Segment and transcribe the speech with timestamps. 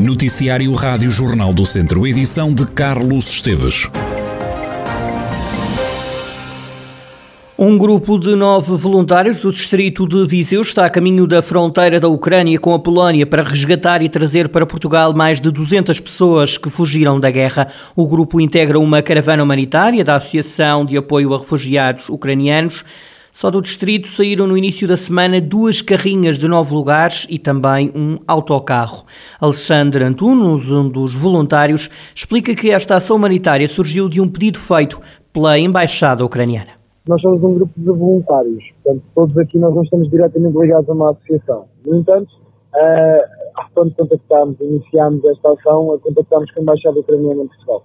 [0.00, 3.86] Noticiário Rádio Jornal do Centro, edição de Carlos Esteves.
[7.58, 12.08] Um grupo de nove voluntários do distrito de Viseu está a caminho da fronteira da
[12.08, 16.70] Ucrânia com a Polónia para resgatar e trazer para Portugal mais de 200 pessoas que
[16.70, 17.68] fugiram da guerra.
[17.94, 22.86] O grupo integra uma caravana humanitária da Associação de Apoio a Refugiados Ucranianos.
[23.40, 27.90] Só do distrito saíram no início da semana duas carrinhas de nove lugares e também
[27.96, 29.06] um autocarro.
[29.40, 35.00] Alexandre Antunes, um dos voluntários, explica que esta ação humanitária surgiu de um pedido feito
[35.32, 36.72] pela Embaixada Ucraniana.
[37.08, 40.92] Nós somos um grupo de voluntários, portanto, todos aqui nós não estamos diretamente ligados a
[40.92, 41.64] uma associação.
[41.86, 42.28] No entanto,
[42.74, 47.84] uh, quando contactámos, iniciámos esta ação, contactámos com a Embaixada Ucraniana em Portugal.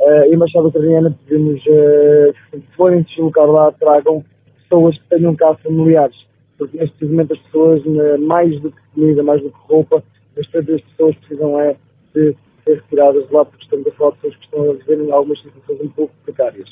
[0.00, 4.24] Uh, a Embaixada Ucraniana pedimos, uh, se forem deslocar lá, tragam
[4.68, 6.16] pessoas que tenham cá familiares,
[6.58, 7.82] porque neste momento as pessoas,
[8.20, 10.02] mais do que comida, mais do que roupa,
[10.36, 11.76] as pessoas precisam é
[12.14, 15.00] de ser retiradas de lá, porque estamos a falar de pessoas que estão a viver
[15.00, 16.68] em algumas situações um pouco precárias.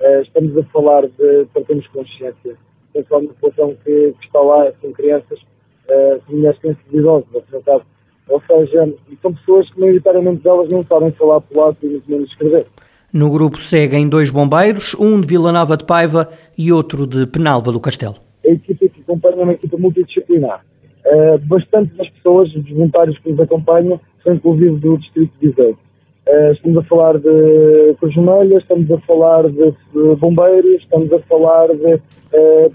[0.00, 2.56] Uh, estamos a falar de, para termos consciência,
[2.94, 5.40] de uma população que, que, está lá, são crianças,
[6.26, 7.28] são mulheres crianças idosas.
[8.28, 12.66] Ou seja, são pessoas que maioritariamente elas não sabem falar polaco e muito menos escrever.
[13.12, 17.70] No grupo seguem dois bombeiros, um de Vila Nova de Paiva e outro de Penalva
[17.70, 18.14] do Castelo.
[18.42, 20.64] A equipa que acompanha é uma equipa multidisciplinar.
[21.04, 25.76] Uh, bastante das pessoas, dos voluntários que nos acompanham, são inclusive do Distrito de Viseu.
[26.26, 31.18] Uh, estamos a falar de Cruz Vermelha, estamos a falar de, de, bombeiros, estamos a
[31.18, 32.72] falar de uh,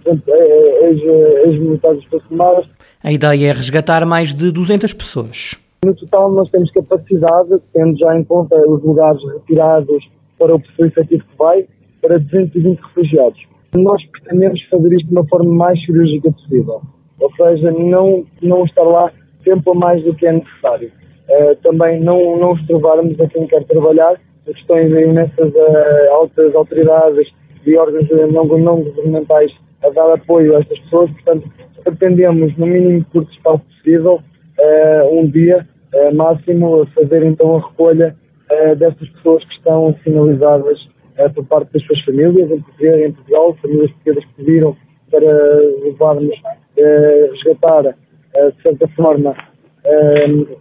[1.48, 2.70] ex-militares ex
[3.04, 5.56] A ideia é resgatar mais de 200 pessoas.
[5.84, 10.88] No total, nós temos capacidade, tendo já em conta os lugares retirados para o perfil
[10.88, 11.66] efetivo que vai,
[12.02, 13.40] para 220 refugiados.
[13.76, 16.82] Nós pretendemos fazer isto de uma forma mais cirúrgica possível,
[17.20, 19.12] ou seja, não, não estar lá
[19.44, 20.92] tempo a mais do que é necessário.
[21.30, 27.28] Uh, também não, não estrovarmos a quem quer trabalhar, questões aí nessas uh, altas autoridades
[27.66, 29.52] e órgãos não, não governamentais
[29.84, 31.52] a dar apoio a estas pessoas, portanto,
[31.84, 34.22] pretendemos, no mínimo curto espaço possível,
[34.60, 35.68] uh, um dia
[36.14, 38.16] máximo, fazer então a recolha
[38.52, 40.80] uh, dessas pessoas que estão sinalizadas
[41.20, 44.78] uh, por parte das suas famílias em Portugal, em Portugal famílias portuguesas que pediram
[45.12, 47.96] para levarmos, uh, resgatar,
[48.36, 49.36] de certa forma,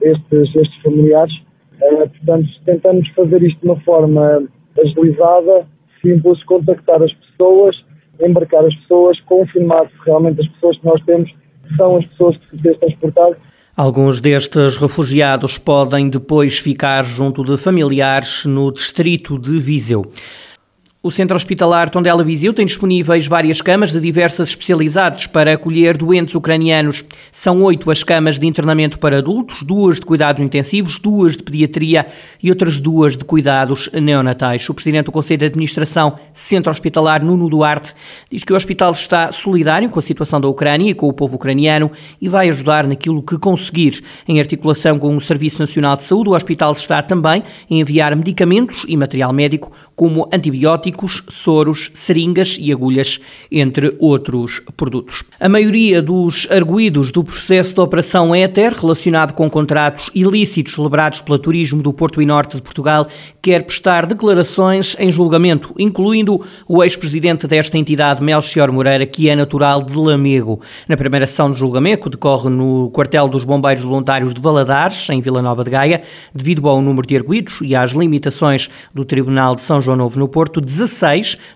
[0.01, 1.35] estes, estes familiares.
[1.79, 4.49] portanto, tentamos fazer isto de uma forma
[4.83, 5.67] agilizada,
[6.01, 7.77] simples, contactar as pessoas,
[8.19, 11.31] embarcar as pessoas, confirmar se realmente as pessoas que nós temos
[11.77, 13.37] são as pessoas que se transportar
[13.77, 20.11] Alguns destes refugiados podem depois ficar junto de familiares no distrito de Viseu.
[21.07, 26.35] O Centro Hospitalar Tondela Viseu tem disponíveis várias camas de diversas especialidades para acolher doentes
[26.35, 27.05] ucranianos.
[27.31, 32.07] São oito as camas de internamento para adultos, duas de cuidados intensivos, duas de pediatria
[32.43, 34.69] e outras duas de cuidados neonatais.
[34.69, 37.95] O Presidente do Conselho de Administração Centro Hospitalar, Nuno Duarte,
[38.29, 41.37] diz que o hospital está solidário com a situação da Ucrânia e com o povo
[41.37, 41.89] ucraniano
[42.21, 44.03] e vai ajudar naquilo que conseguir.
[44.27, 48.85] Em articulação com o Serviço Nacional de Saúde, o hospital está também a enviar medicamentos
[48.89, 50.96] e material médico como antibióticos
[51.31, 53.21] soros, seringas e agulhas,
[53.51, 55.25] entre outros produtos.
[55.39, 61.39] A maioria dos arguídos do processo de Operação Éter, relacionado com contratos ilícitos celebrados pela
[61.39, 63.07] Turismo do Porto e Norte de Portugal,
[63.43, 69.83] quer prestar declarações em julgamento, incluindo o ex-presidente desta entidade, Melchior Moreira, que é natural
[69.83, 70.61] de Lamego.
[70.89, 75.21] Na primeira sessão de julgamento, que decorre no quartel dos Bombeiros Voluntários de Valadares, em
[75.21, 76.03] Vila Nova de Gaia,
[76.35, 80.29] devido ao número de arguídos e às limitações do Tribunal de São João Novo no
[80.29, 80.86] Porto, 16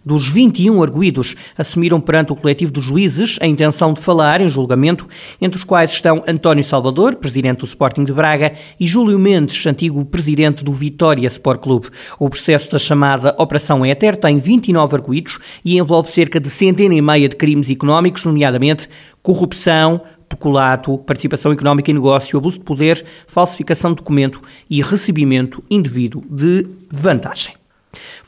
[0.04, 5.06] dos 21 arguídos assumiram perante o coletivo dos juízes a intenção de falar em julgamento,
[5.40, 10.04] entre os quais estão António Salvador, presidente do Sporting de Braga, e Júlio Mendes, antigo
[10.04, 11.88] presidente do Vitória Sport Clube.
[12.18, 17.02] O processo da chamada Operação Éter tem 29 arguídos e envolve cerca de centena e
[17.02, 18.88] meia de crimes económicos, nomeadamente
[19.22, 26.22] corrupção, peculato, participação económica em negócio, abuso de poder, falsificação de documento e recebimento indevido
[26.30, 27.54] de vantagem.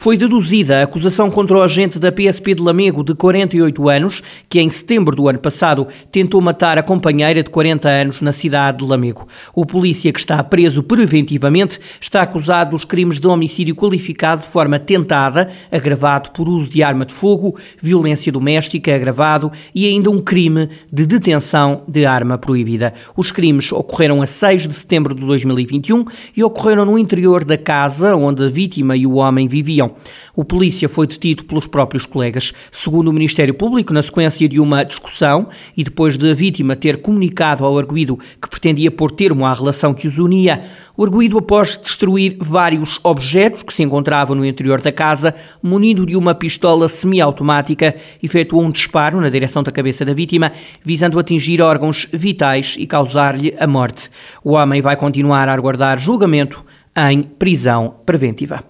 [0.03, 4.59] Foi deduzida a acusação contra o agente da PSP de Lamego, de 48 anos, que
[4.59, 8.85] em setembro do ano passado tentou matar a companheira de 40 anos na cidade de
[8.85, 9.29] Lamego.
[9.55, 14.77] O polícia, que está preso preventivamente, está acusado dos crimes de homicídio qualificado de forma
[14.77, 20.69] tentada, agravado por uso de arma de fogo, violência doméstica agravado e ainda um crime
[20.93, 22.93] de detenção de arma proibida.
[23.17, 26.05] Os crimes ocorreram a 6 de setembro de 2021
[26.37, 29.92] e ocorreram no interior da casa onde a vítima e o homem viviam.
[30.35, 32.53] O polícia foi detido pelos próprios colegas.
[32.71, 37.01] Segundo o Ministério Público, na sequência de uma discussão e depois de a vítima ter
[37.01, 40.63] comunicado ao arguído que pretendia pôr termo à relação que os unia,
[40.97, 46.17] o arguído, após destruir vários objetos que se encontravam no interior da casa, munido de
[46.17, 50.53] uma pistola semiautomática, efetuou um disparo na direção da cabeça da vítima,
[50.85, 54.11] visando atingir órgãos vitais e causar-lhe a morte.
[54.45, 56.65] O homem vai continuar a aguardar julgamento
[56.95, 58.63] em prisão preventiva.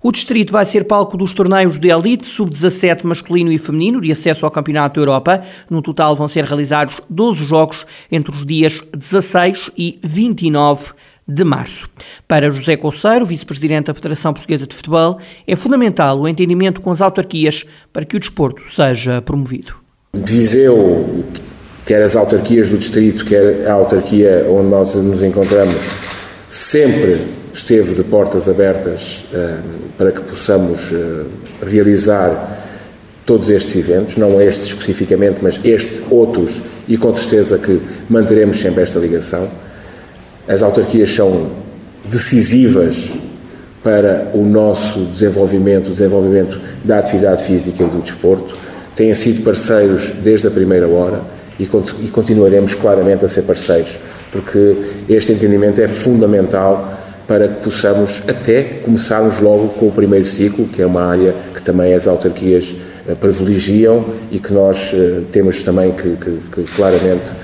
[0.00, 4.46] O distrito vai ser palco dos torneios de elite sub-17 masculino e feminino de acesso
[4.46, 5.42] ao Campeonato da Europa.
[5.68, 10.92] No total vão ser realizados 12 jogos entre os dias 16 e 29
[11.26, 11.90] de março.
[12.28, 17.00] Para José Coceiro, vice-presidente da Federação Portuguesa de Futebol, é fundamental o entendimento com as
[17.00, 19.74] autarquias para que o desporto seja promovido.
[20.14, 21.24] Viseu,
[21.84, 25.74] quer as autarquias do distrito, quer a autarquia onde nós nos encontramos,
[26.48, 27.20] sempre
[27.58, 29.58] esteve de portas abertas uh,
[29.96, 31.26] para que possamos uh,
[31.62, 32.64] realizar
[33.26, 38.82] todos estes eventos, não este especificamente, mas este, outros, e com certeza que manteremos sempre
[38.82, 39.48] esta ligação.
[40.46, 41.50] As autarquias são
[42.08, 43.12] decisivas
[43.82, 48.56] para o nosso desenvolvimento, o desenvolvimento da atividade física e do desporto.
[48.96, 51.20] Têm sido parceiros desde a primeira hora
[51.58, 51.66] e
[52.10, 53.98] continuaremos claramente a ser parceiros,
[54.32, 54.76] porque
[55.08, 60.80] este entendimento é fundamental para que possamos até começarmos logo com o primeiro ciclo, que
[60.80, 62.74] é uma área que também as autarquias
[63.06, 64.02] eh, privilegiam
[64.32, 67.34] e que nós eh, temos também que, que, que claramente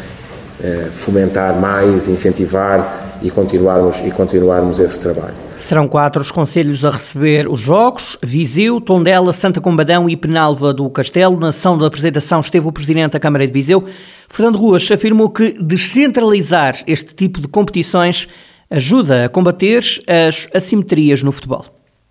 [0.63, 5.35] eh, fomentar mais, incentivar e continuarmos, e continuarmos esse trabalho.
[5.55, 10.89] Serão quatro os conselhos a receber os jogos: Viseu, Tondela, Santa Combadão e Penalva do
[10.89, 11.39] Castelo.
[11.39, 13.85] Na sessão da apresentação esteve o Presidente da Câmara de Viseu.
[14.31, 18.27] Fernando Ruas afirmou que descentralizar este tipo de competições
[18.71, 21.65] ajuda a combater as assimetrias no futebol.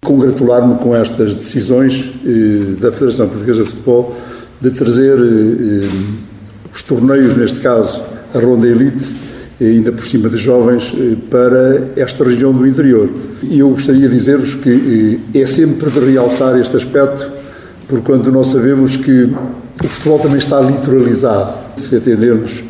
[0.03, 4.15] Congratular-me com estas decisões eh, da Federação Portuguesa de Futebol
[4.59, 5.87] de trazer eh,
[6.73, 8.03] os torneios, neste caso
[8.33, 9.15] a Ronda Elite,
[9.61, 13.09] ainda por cima de jovens, eh, para esta região do interior.
[13.43, 17.31] E eu gostaria de dizer-vos que eh, é sempre de realçar este aspecto,
[17.87, 19.29] porque quando nós sabemos que
[19.83, 21.57] o futebol também está litoralizado.
[21.75, 22.63] Se atendermos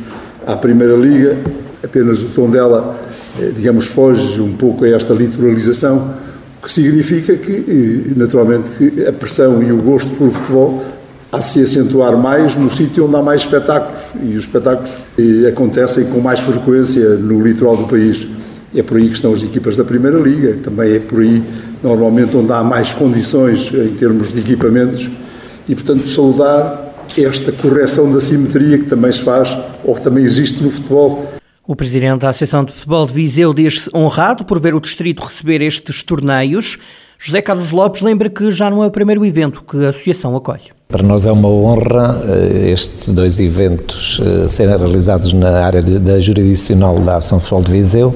[0.45, 1.37] à Primeira Liga,
[1.83, 3.12] apenas o tom dela, eh,
[3.55, 6.13] digamos, foge um pouco a esta litoralização,
[6.61, 10.83] o que significa que, naturalmente, que a pressão e o gosto pelo futebol
[11.33, 16.05] a se acentuar mais no sítio onde há mais espetáculos e os espetáculos eh, acontecem
[16.05, 18.27] com mais frequência no litoral do país.
[18.75, 21.41] É por aí que estão as equipas da Primeira Liga, também é por aí,
[21.81, 25.09] normalmente, onde há mais condições em termos de equipamentos
[25.67, 30.63] e, portanto, saudar esta correção da simetria que também se faz ou que também existe
[30.63, 31.33] no futebol.
[31.65, 35.61] O presidente da Associação de Futebol de Viseu diz-se honrado por ver o distrito receber
[35.61, 36.77] estes torneios.
[37.17, 40.63] José Carlos Lopes lembra que já não é o primeiro evento que a associação acolhe.
[40.89, 46.19] Para nós é uma honra eh, estes dois eventos eh, serem realizados na área da
[46.19, 48.13] jurisdicional da Ação Futebol de Viseu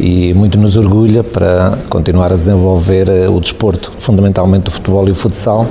[0.00, 5.12] e muito nos orgulha para continuar a desenvolver eh, o desporto, fundamentalmente o futebol e
[5.12, 5.68] o futsal,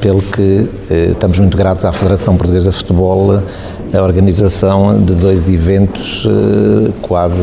[0.00, 0.66] pelo que
[1.10, 3.42] estamos muito gratos à Federação Portuguesa de Futebol
[3.92, 6.26] a organização de dois eventos
[7.02, 7.42] quase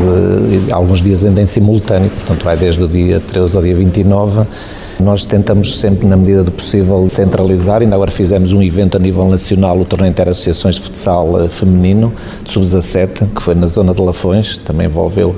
[0.71, 4.47] alguns dias ainda em simultâneo, portanto vai desde o dia 13 ao dia 29
[4.99, 7.81] nós tentamos sempre, na medida do possível, centralizar.
[7.81, 12.13] Ainda agora fizemos um evento a nível nacional, o Torneio Interassociações de Futsal eh, Feminino,
[12.43, 15.35] de Sub-17, que foi na zona de Lafões, também envolveu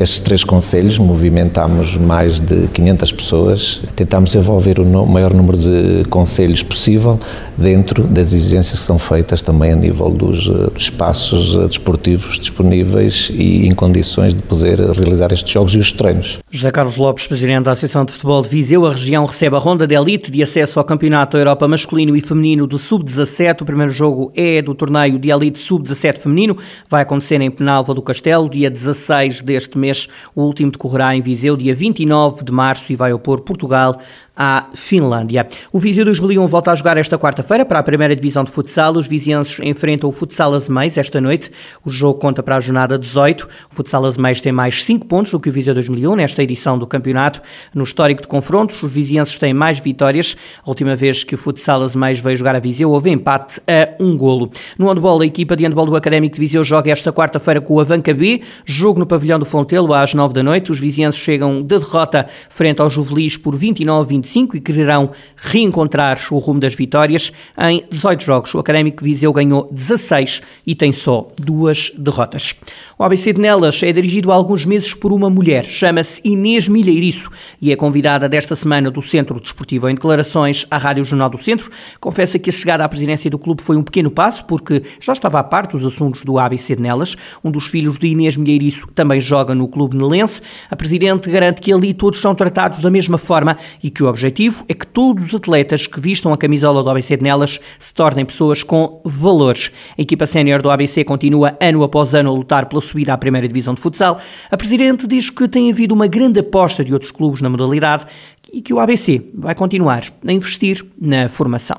[0.00, 6.62] estes três conselhos, movimentámos mais de 500 pessoas, tentámos envolver o maior número de conselhos
[6.62, 7.20] possível
[7.56, 12.38] dentro das exigências que são feitas também a nível dos, eh, dos espaços eh, desportivos
[12.38, 16.38] disponíveis e em condições de poder realizar estes jogos e os treinos.
[16.50, 19.86] José Carlos Lopes, Presidente da Associação de Futebol de Viseu, a região recebe a ronda
[19.86, 23.62] de elite de acesso ao Campeonato da Europa masculino e feminino do Sub-17.
[23.62, 26.56] O primeiro jogo é do torneio de elite Sub-17 feminino,
[26.88, 30.06] vai acontecer em Penalva do Castelo, dia 16 deste mês.
[30.34, 33.98] O último decorrerá em Viseu, dia 29 de março, e vai opor Portugal
[34.42, 35.46] à Finlândia.
[35.70, 38.96] O Viseu 2001 volta a jogar esta quarta-feira para a primeira divisão de futsal.
[38.96, 41.50] Os vizienses enfrentam o Futsal Azeméis esta noite.
[41.84, 43.46] O jogo conta para a jornada 18.
[43.70, 46.86] O Futsal Azeméis tem mais 5 pontos do que o Viseu 2001 nesta edição do
[46.86, 47.42] campeonato.
[47.74, 50.36] No histórico de confrontos, os vizienses têm mais vitórias.
[50.64, 54.16] A última vez que o Futsal Azeméis veio jogar a Viseu houve empate a um
[54.16, 54.50] golo.
[54.78, 57.80] No handball, a equipa de handball do Académico de Viseu joga esta quarta-feira com o
[57.80, 58.42] Avanca B.
[58.64, 60.72] Jogo no pavilhão do Fontelo às 9 da noite.
[60.72, 66.38] Os vizienses chegam de derrota frente aos Juvelis por 29-25 25 e quererão reencontrar o
[66.38, 67.32] rumo das vitórias.
[67.58, 72.54] Em 18 jogos, o Académico Viseu ganhou 16 e tem só duas derrotas.
[72.98, 77.30] O ABC de Nelas é dirigido há alguns meses por uma mulher, chama-se Inês Milheiriço
[77.60, 79.88] e é convidada desta semana do Centro Desportivo.
[79.88, 81.68] Em declarações à Rádio Jornal do Centro,
[81.98, 85.40] confessa que a chegada à presidência do clube foi um pequeno passo, porque já estava
[85.40, 87.16] a par dos assuntos do ABC de Nelas.
[87.42, 90.40] Um dos filhos de Inês Milheiriço também joga no clube nelense.
[90.70, 94.64] A presidente garante que ali todos são tratados da mesma forma e que o objetivo
[94.68, 98.24] é que todos os atletas que vistam a camisola do ABC de Nelas se tornem
[98.24, 99.72] pessoas com valores.
[99.98, 103.48] A equipa sénior do ABC continua ano após ano a lutar pela subida à primeira
[103.48, 104.20] divisão de futsal.
[104.50, 108.06] A presidente diz que tem havido uma grande aposta de outros clubes na modalidade
[108.52, 111.76] e que o ABC vai continuar a investir na formação.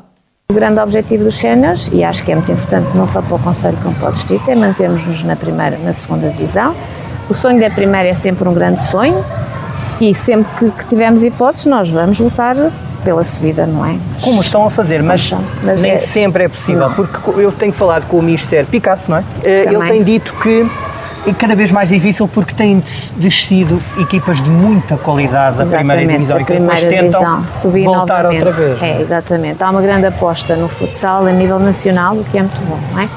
[0.52, 3.40] O grande objetivo dos séniores, e acho que é muito importante não só para o
[3.40, 6.76] Conselho como para o Distrito, é mantermos-nos na primeira, na segunda divisão.
[7.30, 9.24] O sonho da primeira é sempre um grande sonho
[10.02, 12.56] e sempre que, que tivermos hipóteses nós vamos lutar
[13.04, 13.98] pela subida, não é?
[14.22, 15.32] Como estão a fazer, mas,
[15.64, 15.98] mas nem é...
[15.98, 16.94] sempre é possível, não.
[16.94, 19.24] porque eu tenho falado com o Mister Picasso, não é?
[19.44, 19.80] Eh, Também.
[19.80, 20.70] Ele tem dito que
[21.26, 22.84] é cada vez mais difícil porque têm
[23.16, 28.46] descido equipas de muita qualidade da primeira divisão e que depois tentam subir voltar novamente.
[28.46, 28.82] outra vez.
[28.82, 29.64] É, exatamente.
[29.64, 33.02] Há uma grande aposta no futsal a nível nacional, o que é muito bom, não
[33.02, 33.10] é?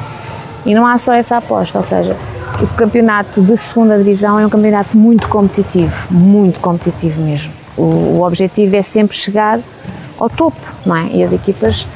[0.66, 2.16] E não há só essa aposta, ou seja,
[2.61, 7.52] o campeonato de segunda divisão é um campeonato muito competitivo, muito competitivo mesmo.
[7.76, 9.58] O, o objetivo é sempre chegar
[10.18, 11.06] ao topo, não é?
[11.06, 11.87] E as equipas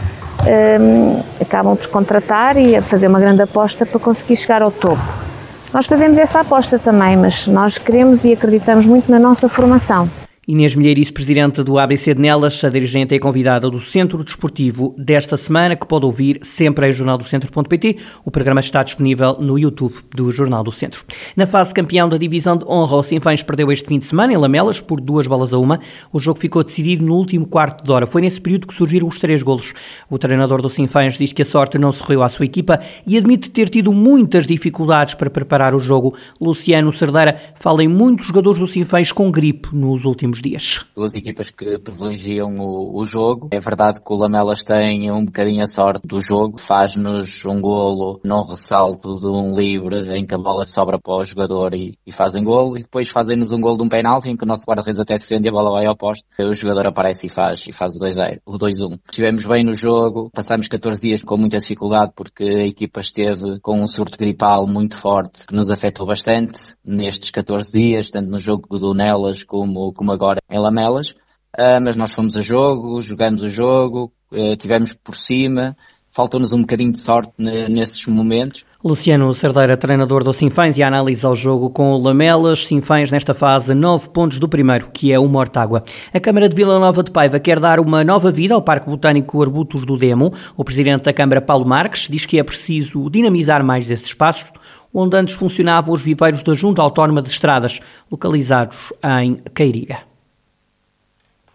[0.80, 5.27] hum, acabam por contratar e fazer uma grande aposta para conseguir chegar ao topo.
[5.72, 10.08] Nós fazemos essa aposta também, mas nós queremos e acreditamos muito na nossa formação.
[10.50, 15.36] Inês Milheirice, presidente do ABC de Nelas, a dirigente é convidada do Centro Desportivo desta
[15.36, 17.98] semana, que pode ouvir sempre em jornaldocentro.pt.
[18.24, 21.04] O programa está disponível no YouTube do Jornal do Centro.
[21.36, 24.38] Na fase campeão da divisão de honra, o Sinfãs perdeu este fim de semana em
[24.38, 25.80] Lamelas por duas bolas a uma.
[26.10, 28.06] O jogo ficou decidido no último quarto de hora.
[28.06, 29.74] Foi nesse período que surgiram os três golos.
[30.08, 33.50] O treinador do Sinfãs diz que a sorte não sorriu à sua equipa e admite
[33.50, 36.16] ter tido muitas dificuldades para preparar o jogo.
[36.40, 40.86] Luciano Cerdeira fala em muitos jogadores do Sinfãs com gripe nos últimos últimos dias.
[40.94, 43.48] Duas equipas que privilegiam o, o, jogo.
[43.50, 48.20] É verdade que o Lamelas tem um bocadinho a sorte do jogo, faz-nos um golo
[48.24, 52.12] num ressalto de um livre em que a bola sobra para o jogador e, e
[52.12, 55.00] fazem golo, e depois fazem-nos um golo de um penalti em que o nosso guarda-redes
[55.00, 56.24] até defende a bola vai ao poste.
[56.40, 58.98] O jogador aparece e faz, e faz o 2-0, o 2-1.
[59.10, 63.80] Estivemos bem no jogo, passamos 14 dias com muita dificuldade porque a equipa esteve com
[63.80, 68.78] um surto gripal muito forte que nos afetou bastante nestes 14 dias, tanto no jogo
[68.78, 73.48] do Nelas como, como agora em Lamelas, uh, mas nós fomos a jogo, jogamos o
[73.48, 75.76] jogo, uh, tivemos por cima,
[76.10, 78.64] faltou-nos um bocadinho de sorte nesses momentos.
[78.84, 82.64] Luciano Cerdeira, treinador do Sinfãs e a análise ao jogo com o Lamelas.
[82.64, 85.82] Sinfãs nesta fase, nove pontos do primeiro, que é o Mortágua.
[86.12, 89.42] A Câmara de Vila Nova de Paiva quer dar uma nova vida ao Parque Botânico
[89.42, 90.32] Arbutos do Demo.
[90.56, 94.52] O presidente da Câmara, Paulo Marques, diz que é preciso dinamizar mais esses espaços,
[94.94, 97.80] onde antes funcionavam os viveiros da Junta Autónoma de Estradas,
[98.10, 100.07] localizados em Queiria.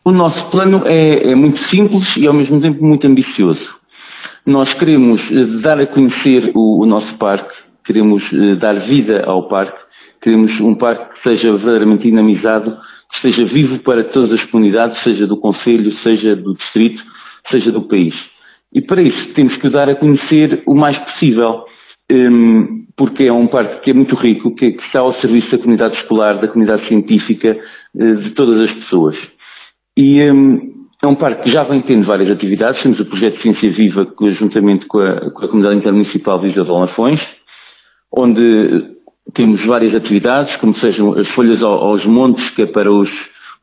[0.05, 3.61] O nosso plano é, é, muito simples e ao mesmo tempo muito ambicioso.
[4.45, 7.53] Nós queremos eh, dar a conhecer o, o nosso parque,
[7.85, 9.79] queremos eh, dar vida ao parque,
[10.21, 12.77] queremos um parque que seja verdadeiramente dinamizado,
[13.11, 17.01] que esteja vivo para todas as comunidades, seja do Conselho, seja do Distrito,
[17.49, 18.13] seja do país.
[18.73, 21.63] E para isso temos que dar a conhecer o mais possível,
[22.09, 25.95] ehm, porque é um parque que é muito rico, que está ao serviço da comunidade
[25.95, 27.57] escolar, da comunidade científica,
[27.97, 29.15] eh, de todas as pessoas.
[29.97, 30.73] E um,
[31.03, 32.81] é um parque que já vem tendo várias atividades.
[32.81, 34.07] Temos o projeto Ciência Viva,
[34.39, 37.19] juntamente com a, com a Comunidade Intermunicipal de Vila de Lafões,
[38.11, 38.93] onde
[39.33, 43.09] temos várias atividades, como sejam as folhas aos montes, que é para os,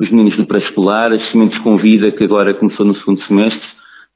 [0.00, 3.68] os meninos do pré-escolar, as sementes com vida, que agora começou no segundo semestre,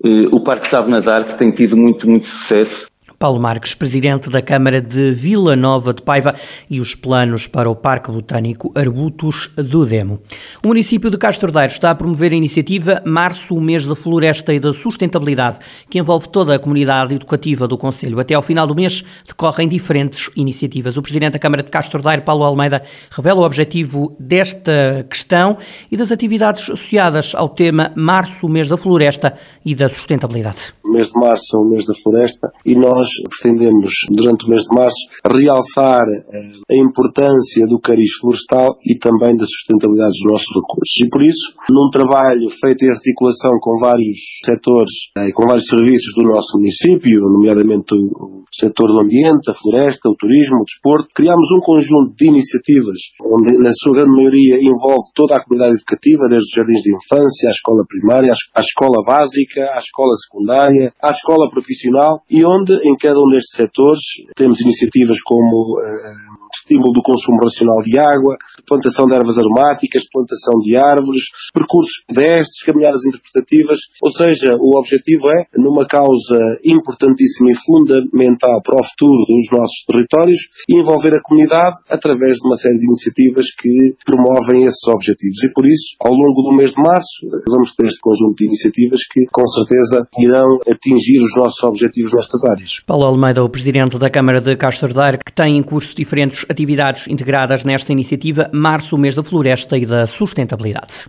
[0.05, 2.94] eh, o Parque Sabe Nadar, que tem tido muito, muito sucesso
[3.25, 6.35] Paulo Marques, presidente da Câmara de Vila Nova de Paiva
[6.69, 10.21] e os planos para o Parque Botânico Arbutos do Demo.
[10.63, 14.53] O município de Castro Daire está a promover a iniciativa Março, o mês da floresta
[14.53, 15.57] e da sustentabilidade,
[15.89, 18.21] que envolve toda a comunidade educativa do Conselho.
[18.21, 20.99] Até ao final do mês decorrem diferentes iniciativas.
[20.99, 25.57] O presidente da Câmara de Castro Daire, Paulo Almeida, revela o objetivo desta questão
[25.91, 29.33] e das atividades associadas ao tema Março, o mês da floresta
[29.65, 30.75] e da sustentabilidade.
[30.85, 34.63] O mês de março é o mês da floresta e nós pretendemos, durante o mês
[34.63, 40.51] de março, realçar eh, a importância do cariz florestal e também da sustentabilidade dos nossos
[40.55, 40.95] recursos.
[41.05, 46.13] E por isso, num trabalho feito em articulação com vários setores e com vários serviços
[46.17, 51.49] do nosso município, nomeadamente o setor do ambiente, a floresta, o turismo, o desporto, criámos
[51.57, 56.47] um conjunto de iniciativas onde, na sua grande maioria, envolve toda a comunidade educativa, desde
[56.47, 61.51] os jardins de infância, à escola primária, à escola básica, à escola secundária, à escola
[61.51, 64.01] profissional e onde, em cada um destes setores,
[64.37, 70.61] temos iniciativas como uh, estímulo do consumo racional de água, plantação de ervas aromáticas, plantação
[70.61, 77.59] de árvores, percursos pedestres, caminhadas interpretativas, ou seja, o objetivo é, numa causa importantíssima e
[77.65, 82.87] fundamental para o futuro dos nossos territórios, envolver a comunidade através de uma série de
[82.87, 85.43] iniciativas que promovem esses objetivos.
[85.45, 89.01] E por isso, ao longo do mês de março, vamos ter este conjunto de iniciativas
[89.11, 92.71] que, com certeza, irão atingir os nossos objetivos nestas áreas.
[92.87, 97.09] Paulo Almeida, o Presidente da Câmara de Castro Daire, que tem em curso diferentes atividades
[97.09, 101.07] integradas nesta iniciativa Março, mês da floresta e da sustentabilidade.